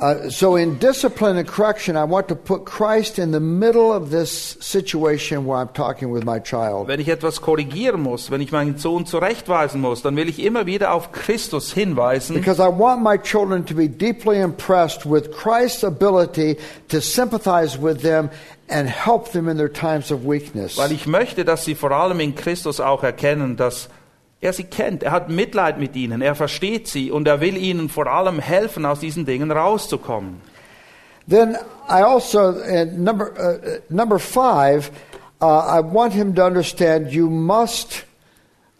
[0.00, 4.08] Uh, so in discipline and correction, I want to put Christ in the middle of
[4.10, 6.88] this situation where I'm talking with my child.
[6.88, 10.64] Wenn ich etwas korrigieren muss, wenn ich meinen Sohn zurechtweisen muss, dann will ich immer
[10.64, 15.84] wieder auf Christus hinweisen, Because I want my children to be deeply impressed with Christ's
[15.84, 16.56] ability
[16.88, 18.30] to sympathize with them
[18.70, 20.78] and help them in their times of weakness.
[20.78, 23.90] weil ich möchte, dass sie vor allem in Christus auch erkennen, dass
[24.40, 27.88] er sie kennt, er hat Mitleid mit ihnen, er versteht sie und er will ihnen
[27.88, 30.40] vor allem helfen, aus diesen Dingen rauszukommen.
[31.28, 31.56] Then
[31.88, 34.90] I also, uh, number, uh, uh, number five,
[35.40, 38.04] uh, I want him to understand you must,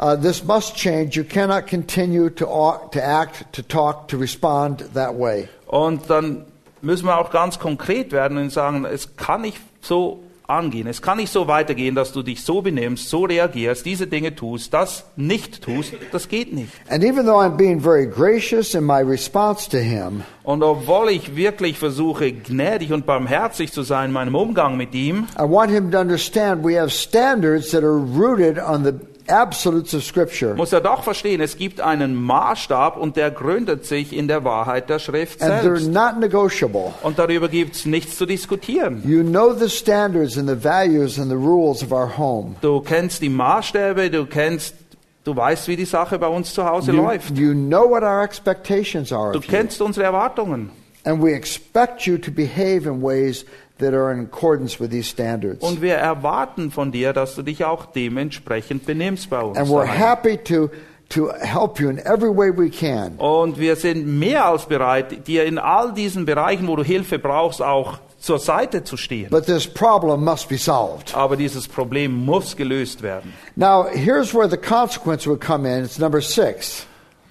[0.01, 1.17] uh, this must change.
[1.17, 2.47] You cannot continue to,
[2.93, 5.49] to act, to talk, to respond that way.
[5.67, 6.47] Und dann
[6.81, 11.19] müssen wir auch ganz konkret werden und sagen, es kann nicht so angehen, es kann
[11.19, 15.63] nicht so weitergehen, dass du dich so benimmst, so reagierst, diese Dinge tust, das nicht
[15.63, 16.73] tust, das geht nicht.
[16.89, 21.37] And even though I'm being very gracious in my response to him, Und obwohl ich
[21.37, 25.91] wirklich versuche, gnädig und barmherzig zu sein in meinem Umgang mit ihm, I want him
[25.93, 28.93] to understand we have standards that are rooted on the
[29.31, 30.55] absolutes of Scripture.
[30.55, 34.91] muss er doch verstehen, es gibt einen Maßstab und der gründet sich in der Wahrheit
[34.91, 35.93] der Schrift And they're selbst.
[35.93, 36.93] not negotiable.
[37.03, 39.03] Und darüber gibt es nichts zu diskutieren.
[39.07, 42.57] You know the standards and the values and the rules of our home.
[42.61, 44.75] Du kennst die Maßstäbe, du kennst,
[45.23, 47.37] Du weißt, wie die Sache bei uns zu Hause You, läuft.
[47.37, 50.71] you know what our expectations are Du kennst unsere Erwartungen.
[51.05, 53.45] And we expect you to behave in ways
[53.81, 55.63] that are in accordance with these standards.
[55.63, 59.59] Und wir erwarten von dir, dass du dich auch dementsprechend benimmst bei uns.
[59.59, 60.71] And we're happy to,
[61.11, 63.17] to help you in every way we can.
[63.19, 67.61] Und wir sind mehr als bereit, dir in all diesen Bereichen, wo du Hilfe brauchst,
[67.61, 69.31] auch zur Seite zu stehen.
[69.31, 71.15] But this problem must be solved.
[71.15, 73.33] Aber dieses Problem muss gelöst werden.
[73.57, 75.85] Now, here's where the consequence would come in.
[75.85, 76.87] It's number six.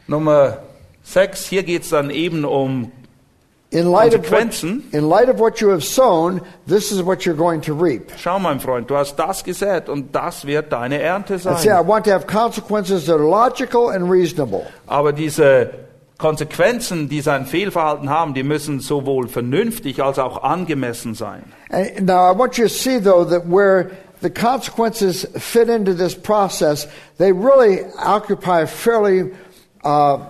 [0.08, 0.58] Nummer
[1.04, 2.92] sechs, hier geht es dann eben um
[3.71, 7.38] In light, of what, in light of what you have sown, this is what you're
[7.38, 8.12] going to reap.
[8.17, 11.53] Schau, mein Freund, du hast das gesät und das wird deine Ernte sein.
[11.53, 14.65] And say, I want to have consequences that are logical and reasonable.
[14.88, 15.69] Aber diese
[16.17, 21.43] Konsequenzen, die sein Fehlverhalten haben, die müssen sowohl vernünftig als auch angemessen sein.
[21.69, 26.15] And now, I want you to see, though, that where the consequences fit into this
[26.15, 26.88] process,
[27.19, 29.32] they really occupy a fairly
[29.84, 30.25] uh,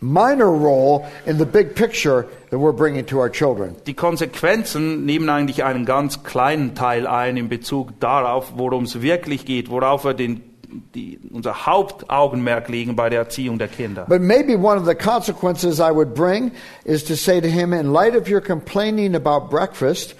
[0.00, 3.76] minor role in the big picture that we're bringing to our children.
[3.86, 9.44] Die Konsequenzen nehmen eigentlich einen ganz kleinen Teil ein in Bezug darauf, worum es wirklich
[9.44, 10.42] geht, worauf wir den,
[10.94, 14.06] die, unser Hauptaugenmerk legen bei der Erziehung der Kinder.
[14.08, 16.52] But maybe one of the consequences I would bring
[16.84, 20.14] is to say to him, in light of your complaining about breakfast,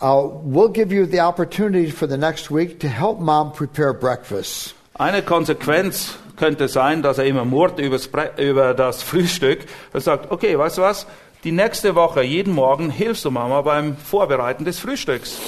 [0.00, 4.74] uh, we'll give you the opportunity for the next week to help mom prepare breakfast.
[4.98, 9.66] Eine Konsequenz könnte sein, dass er immer murrt über das Frühstück.
[9.92, 11.06] Er sagt, okay, weißt du was?
[11.44, 15.38] Die nächste Woche, jeden Morgen, hilfst du Mama beim Vorbereiten des Frühstücks.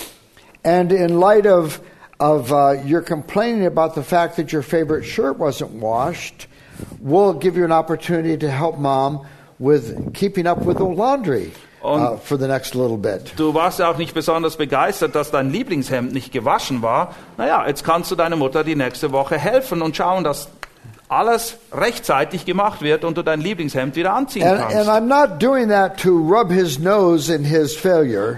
[0.63, 1.81] And in light of,
[2.21, 6.47] of uh, your complaining about the fact that your favorite shirt wasn't washed,
[7.01, 9.27] we'll give you an opportunity to help mom
[9.59, 13.33] with keeping up with the laundry uh, for the next little bit.
[13.37, 17.15] Du warst ja auch nicht besonders begeistert, dass dein Lieblingshemd nicht gewaschen war.
[17.37, 20.49] Naja, jetzt kannst du deiner Mutter die nächste Woche helfen und schauen, dass
[21.09, 24.89] alles rechtzeitig gemacht wird und du dein Lieblingshemd wieder anziehen And, and kannst.
[24.91, 25.09] I'm.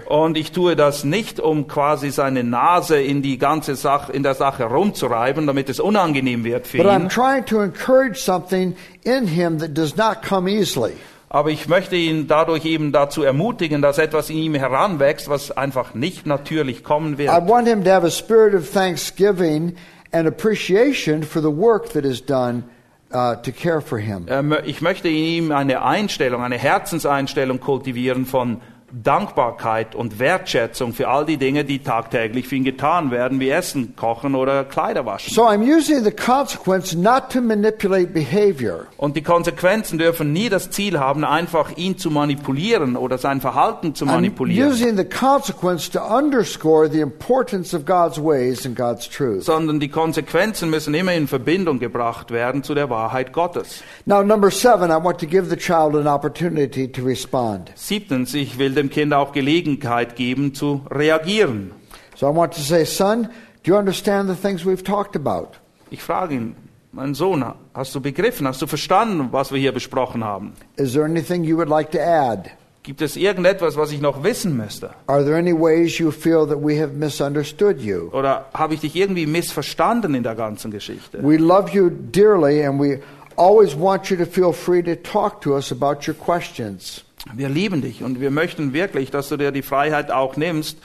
[0.07, 4.35] Und ich tue das nicht, um quasi seine Nase in die ganze Sache, in der
[4.35, 7.09] Sache rumzureiben, damit es unangenehm wird für But I'm ihn.
[7.09, 10.93] trying to encourage something in him that does not come easily.
[11.33, 15.95] Aber ich möchte ihn dadurch eben dazu ermutigen, dass etwas in ihm heranwächst, was einfach
[15.95, 17.49] nicht natürlich kommen I wird.
[17.49, 19.77] want him to have a spirit of thanksgiving
[20.13, 22.65] and appreciation for the work that is done
[23.13, 24.27] uh, to care for him.
[24.29, 28.61] Er Ich möchte in ihm eine Einstellung, eine Herzenseinstellung kultivieren von
[28.93, 33.95] Dankbarkeit und Wertschätzung für all die Dinge, die tagtäglich für ihn getan werden, wie Essen,
[33.97, 35.33] Kochen oder Kleider waschen.
[35.33, 40.71] So I'm using the consequence not to manipulate behavior, Und die Konsequenzen dürfen nie das
[40.71, 45.91] Ziel haben, einfach ihn zu manipulieren oder sein Verhalten zu I'm manipulieren, using the consequence
[45.91, 49.45] to underscore the importance of God's ways and God's truth.
[49.45, 53.83] sondern die Konsequenzen müssen immer in Verbindung gebracht werden zu der Wahrheit Gottes.
[54.07, 57.71] Now, number seven, I want to give the child an opportunity to respond.
[57.75, 61.73] Siebtens, ich will dem Kind auch Gelegenheit geben zu reagieren.
[62.17, 63.29] So I want to say, son,
[63.63, 65.59] do you understand the things we've talked about?
[65.91, 66.57] Ich frage ihn,
[66.93, 70.53] mein Sohn, hast du begriffen, hast du verstanden, was wir hier besprochen haben?
[70.77, 72.51] Is there anything you would like to add?
[72.83, 74.91] Gibt es irgendetwas, was ich noch wissen müsste?
[75.07, 78.09] Are there any ways you feel that we have misunderstood you?
[78.13, 81.23] Oder habe ich dich irgendwie missverstanden in der ganzen Geschichte?
[81.23, 83.01] We love you dearly and we
[83.37, 87.05] always want you to feel free to talk to us about your questions.
[87.35, 90.79] Wir lieben dich und wir möchten wirklich, dass du dir die Freiheit auch nimmst,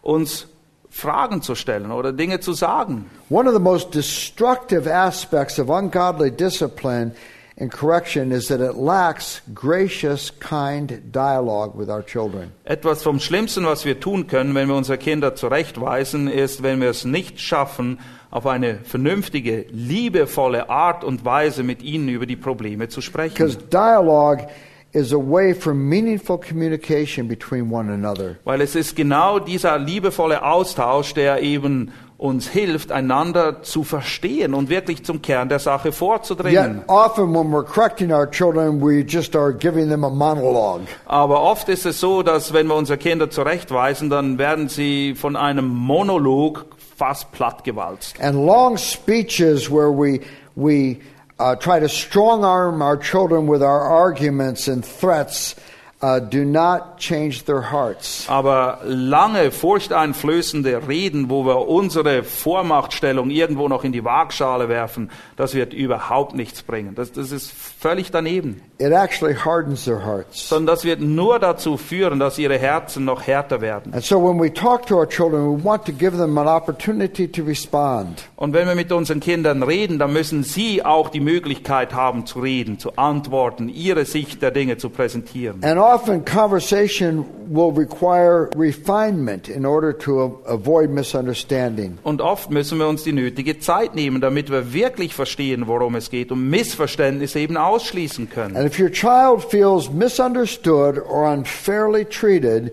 [0.00, 0.48] uns
[0.88, 3.06] Fragen zu stellen oder Dinge zu sagen.
[3.30, 7.12] One of the most destructive aspects of ungodly discipline
[7.58, 12.52] and correction is that it lacks gracious, kind dialogue with our children.
[12.64, 16.90] Etwas vom Schlimmsten, was wir tun können, wenn wir unsere Kinder zurechtweisen, ist, wenn wir
[16.90, 17.98] es nicht schaffen,
[18.30, 23.34] auf eine vernünftige, liebevolle Art und Weise mit ihnen über die Probleme zu sprechen.
[23.34, 24.46] Because dialogue
[24.92, 28.36] is a way for meaningful communication between one another.
[28.44, 34.68] Weil es ist genau dieser liebevolle Austausch, der eben uns hilft, einander zu verstehen und
[34.68, 36.78] wirklich zum Kern der Sache vorzudringen.
[36.78, 40.86] Yet often when we're correcting our children, we just are giving them a monologue.
[41.06, 45.34] Aber oft ist es so, dass wenn wir unsere Kinder zurechtweisen, dann werden sie von
[45.34, 48.20] einem Monolog fast plattgewalzt.
[48.20, 50.20] And long speeches where we,
[50.54, 50.98] we
[51.42, 55.56] uh, try to strong arm our children with our arguments and threats
[56.02, 58.26] uh, do not change their hearts.
[58.28, 65.54] Aber lange furchteinflößende Reden, wo wir unsere Vormachtstellung irgendwo noch in die Waagschale werfen, das
[65.54, 66.94] wird überhaupt nichts bringen.
[66.94, 68.60] Das, das ist völlig daneben.
[68.78, 70.48] It actually hardens their hearts.
[70.48, 73.94] Sondern das wird nur dazu führen, dass ihre Herzen noch härter werden.
[73.94, 77.28] And so when we talk to our children, we want to give them an opportunity
[77.28, 78.24] to respond.
[78.34, 82.40] Und wenn wir mit unseren Kindern reden, dann müssen sie auch die Möglichkeit haben zu
[82.40, 85.62] reden, zu antworten, ihre Sicht der Dinge zu präsentieren.
[85.62, 91.98] And often conversation will require refinement in order to avoid misunderstanding.
[92.02, 96.08] Und oft müssen wir uns die nötige Zeit nehmen, damit wir wirklich verstehen, worum es
[96.08, 98.56] geht und Missverständnisse eben ausschließen können.
[98.56, 102.72] And if your child feels misunderstood or unfairly treated,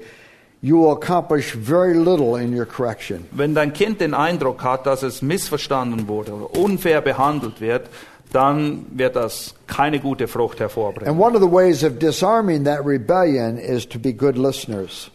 [0.61, 3.25] you will accomplish very little in your correction.
[3.31, 7.89] Wenn dein Kind den Eindruck hat, dass es missverstanden wurde oder unfair behandelt wird,
[8.31, 11.19] dann wird das keine gute Frucht hervorbringen.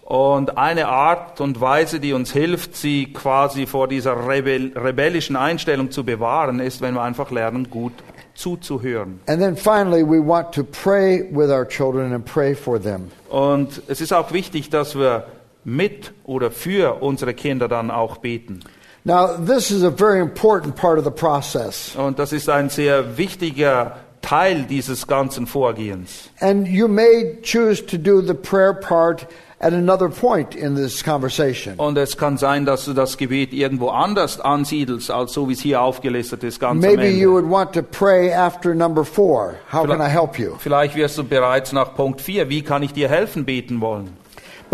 [0.04, 5.90] Und eine Art und Weise, die uns hilft, sie quasi vor dieser rebell rebellischen Einstellung
[5.90, 7.92] zu bewahren, ist, wenn wir einfach lernen, gut
[8.34, 9.20] zuzuhören.
[9.26, 13.10] And then finally, we want to pray with our children and pray for them.
[13.28, 15.26] Und es ist auch wichtig, dass wir
[15.62, 18.60] mit oder für unsere Kinder dann auch beten.
[19.06, 21.94] Now, this is a very important part of the process.
[21.94, 26.30] Und das ist ein sehr wichtiger Teil dieses ganzen Vorgehens.
[26.40, 29.26] And you may choose to do the prayer part
[29.60, 31.74] at another point in this conversation.
[31.76, 35.60] Und es kann sein, dass du das Gebet irgendwo anders ansiedelst, als so wie es
[35.60, 39.56] hier aufgelistet ist, ganz Maybe you would want to pray after number four.
[39.70, 40.54] How can I help you?
[40.58, 44.23] Vielleicht wirst du bereits nach Punkt 4, wie kann ich dir helfen, beten wollen.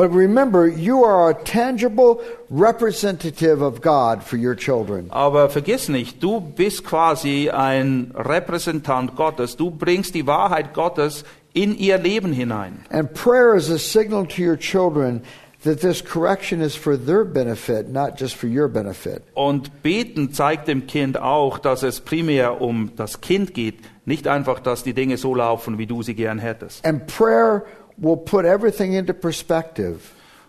[0.01, 5.11] But remember, you are a tangible representative of God for your children.
[5.11, 9.57] Aber vergiss nicht, du bist quasi ein Repräsentant Gottes.
[9.59, 12.83] Du bringst die Wahrheit Gottes in ihr Leben hinein.
[12.89, 15.23] And prayer is a signal to your children
[15.65, 19.23] that this correction is for their benefit, not just for your benefit.
[19.35, 24.61] Und beten zeigt dem Kind auch, dass es primär um das Kind geht, nicht einfach,
[24.61, 26.87] dass die Dinge so laufen, wie du sie gern hättest.
[26.87, 27.65] And prayer
[28.01, 29.99] will put everything into perspective.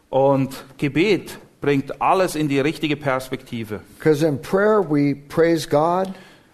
[0.09, 3.81] Und Gebet bringt alles in die richtige Perspektive.
[3.97, 6.07] Because in prayer, we praise God,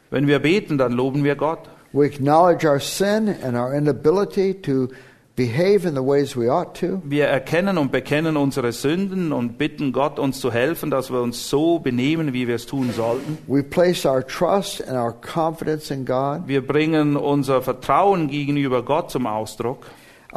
[0.10, 1.60] Wenn wir beten, dann loben wir Gott.
[1.93, 4.89] we acknowledge our sin and our inability to
[5.36, 7.01] behave in the ways we ought to.
[7.05, 11.49] Wir erkennen und bekennen unsere Sünden und bitten Gott, uns zu helfen, dass wir uns
[11.49, 13.38] so benehmen, wie wir es tun sollten.
[13.47, 16.47] We place our trust and our confidence in God.
[16.47, 19.86] Wir bringen unser Vertrauen gegenüber Gott zum Ausdruck.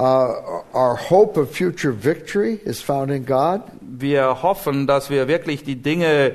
[0.01, 3.61] Uh, our hope of future victory is found in God.
[3.83, 6.33] Wir hoffen, dass wir wirklich die Dinge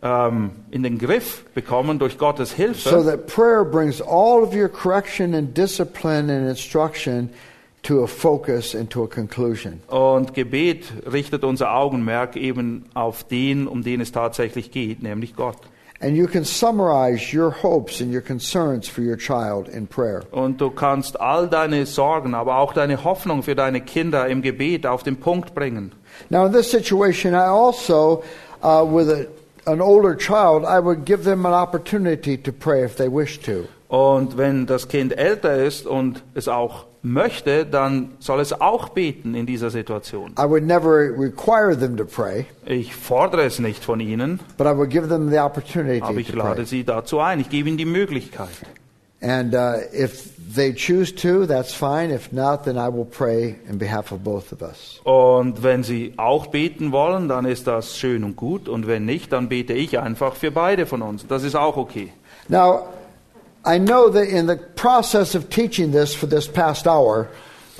[0.00, 3.04] ähm, in den Griff bekommen durch Gottes So Hilfe.
[3.04, 7.30] that prayer brings all of your correction and discipline and instruction
[7.82, 9.80] to a focus and to a conclusion.
[9.88, 15.58] Und Gebet richtet unser Augenmerk eben auf den, um den es tatsächlich geht, nämlich Gott.
[16.02, 20.22] And you can summarize your hopes and your concerns for your child in prayer.
[20.32, 24.86] Und du kannst all deine Sorgen, aber auch deine Hoffnung für deine Kinder im Gebet
[24.86, 25.92] auf den Punkt bringen.
[26.30, 28.24] Now, in this situation, I also,
[28.62, 29.26] uh, with a,
[29.70, 33.68] an older child, I would give them an opportunity to pray if they wish to.
[33.88, 39.34] Und wenn das Kind älter ist und es auch möchte, dann soll es auch beten
[39.34, 40.32] in dieser Situation.
[40.38, 44.76] I would never require them to pray, Ich fordere es nicht von ihnen, but I
[44.76, 47.40] would give them the opportunity aber ich lade sie dazu ein.
[47.40, 48.48] Ich gebe ihnen die Möglichkeit.
[49.22, 52.10] And uh, if they choose to, that's fine.
[52.10, 55.00] If not, then I will pray in behalf of both of us.
[55.04, 58.68] Und wenn sie auch beten wollen, dann ist das schön und gut.
[58.68, 61.26] Und wenn nicht, dann bete ich einfach für beide von uns.
[61.26, 62.12] Das ist auch okay.
[62.48, 62.84] Now,
[63.64, 67.28] I know that in the process of teaching this for this past hour,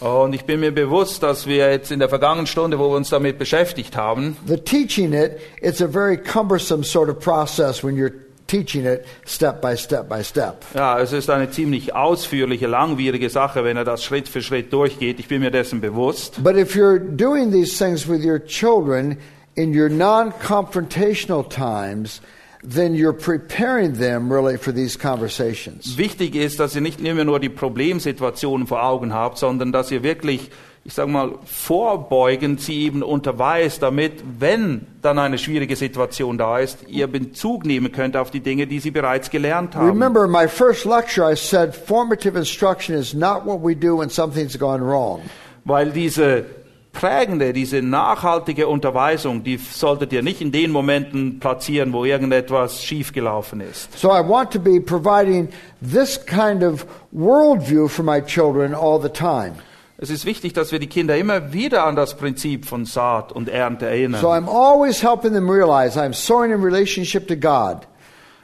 [0.00, 3.10] Und ich bin mir bewusst, dass wir jetzt in der vergangenen Stunde, wo wir uns
[3.10, 8.12] damit beschäftigt haben, the teaching it, it's a very cumbersome sort of process when you're
[8.46, 10.64] teaching it step by step by step.
[10.74, 15.20] ja, es ist eine ziemlich ausführliche, langwierige Sache, wenn er das Schritt für Schritt durchgeht.
[15.20, 16.42] Ich bin mir dessen bewusst.
[16.42, 19.18] But if you're doing these things with your children
[19.54, 22.22] in your non confrontational times,
[22.62, 25.96] then you're preparing them really for these conversations.
[25.96, 30.02] Wichtig ist, dass ihr nicht immer nur die Problemsituationen vor Augen habt, sondern dass ihr
[30.02, 30.50] wirklich,
[30.84, 36.86] ich sage mal, vorbeugend sie eben unterweist, damit, wenn dann eine schwierige Situation da ist,
[36.86, 39.88] ihr Bezug nehmen könnt auf die Dinge, die sie bereits gelernt haben.
[39.88, 44.10] Remember, in my first lecture, I said formative instruction is not what we do when
[44.10, 45.22] something's gone wrong.
[45.64, 46.44] Weil diese
[46.92, 53.60] prägende, diese nachhaltige Unterweisung, die solltet ihr nicht in den Momenten platzieren, wo irgendetwas schiefgelaufen
[53.60, 53.96] ist.
[53.98, 55.48] So I want to be providing
[55.80, 59.54] this kind of worldview for my children all the time.
[60.02, 63.50] Es ist wichtig, dass wir die Kinder immer wieder an das Prinzip von Saat und
[63.50, 64.20] Ernte erinnern.
[64.20, 67.86] So I'm always helping them realize I'm sowing in relationship to God.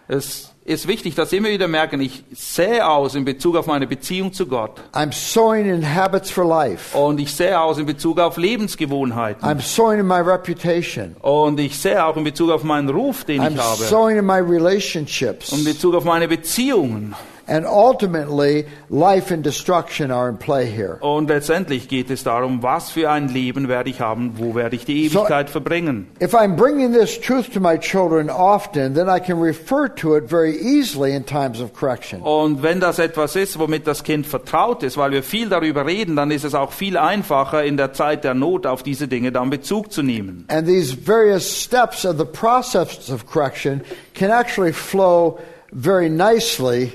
[0.06, 3.86] Es ist wichtig, dass sie immer wieder merken, ich sähe aus in Bezug auf meine
[3.86, 4.80] Beziehung zu Gott.
[4.92, 6.96] I'm sowing in habits for life.
[6.98, 9.48] Und ich sähe aus in Bezug auf Lebensgewohnheiten.
[9.48, 11.14] I'm sowing in my reputation.
[11.22, 13.84] Und ich sähe auch in Bezug auf meinen Ruf, den I'm ich habe.
[13.84, 15.52] sowing in my relationships.
[15.52, 17.14] Und in Bezug auf meine Beziehungen.
[17.48, 20.98] And ultimately, life and destruction are in play here.
[21.00, 24.84] Und letztendlich geht es darum, was für ein Leben werde ich haben, wo werde ich
[24.84, 26.08] die So- Ewigkeit verbringen.
[26.20, 30.28] If I'm bringing this truth to my children often, then I can refer to it
[30.28, 32.20] very easily in times of correction.
[32.22, 36.16] Und wenn das etwas ist, womit das Kind vertraut ist, weil wir viel darüber reden,
[36.16, 39.50] dann ist es auch viel einfacher, in der Zeit der Not auf diese Dinge dann
[39.50, 40.44] Bezug zu nehmen.
[40.48, 43.82] And these various steps of the process of correction
[44.14, 45.38] can actually flow
[45.72, 46.92] very nicely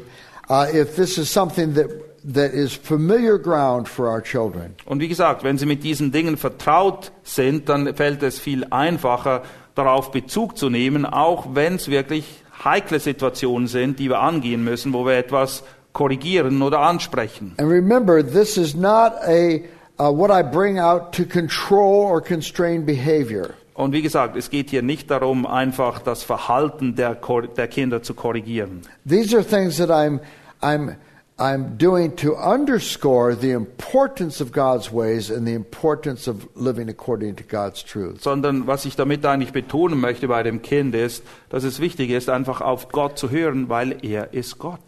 [0.74, 1.88] if this is something that,
[2.34, 4.76] that is familiar ground for our children.
[4.86, 9.44] Und wie gesagt, wenn sie mit diesen Dingen vertraut sind, dann fällt es viel einfacher,
[9.76, 12.26] darauf Bezug zu nehmen, auch wenn es wirklich
[12.64, 17.54] heikle Situationen sind, die wir angehen müssen, wo wir etwas korrigieren oder ansprechen.
[17.58, 19.62] And remember, this is not a
[20.00, 23.52] uh, what I bring out to control or constrain behavior.
[23.74, 27.18] Und wie gesagt, es geht hier nicht darum, einfach das Verhalten der,
[27.56, 28.82] der Kinder zu korrigieren.
[29.08, 30.20] These are things that I'm,
[30.62, 30.96] I'm,
[31.38, 37.36] I'm doing to underscore the importance of God's ways and the importance of living according
[37.38, 38.22] to God's truth.
[38.22, 42.30] Sondern was ich damit eigentlich betonen möchte bei dem Kind ist, dass es wichtig ist,
[42.30, 44.80] einfach auf Gott zu hören, weil er ist Gott.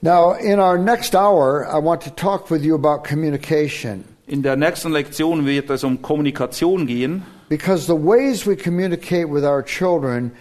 [0.00, 4.56] Now, in our next hour, I want to talk with you about communication In der
[4.56, 7.24] nächsten Lektion wird es um Kommunikation gehen.
[7.54, 10.32] Because the ways we communicate with our children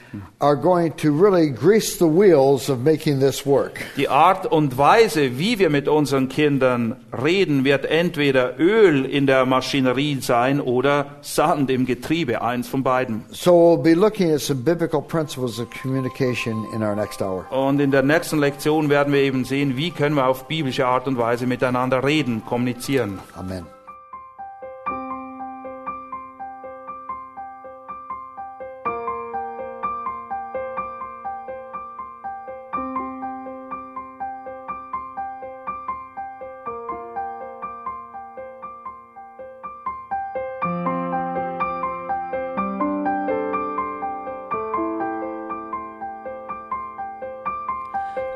[0.41, 3.79] are going to really grease the wheels of making this work.
[3.97, 9.45] Die Art und Weise, wie wir mit unseren Kindern reden, wird entweder Öl in der
[9.45, 13.25] Maschinerie sein oder Sand im Getriebe, eins von beiden.
[13.29, 17.45] So we'll be looking at some biblical principles of communication in our next hour.
[17.51, 21.07] Und in der nächsten Lektion werden wir eben sehen, wie können wir auf biblische Art
[21.07, 23.19] und Weise miteinander reden, kommunizieren.
[23.35, 23.72] Amen.